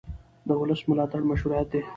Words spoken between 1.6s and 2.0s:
دی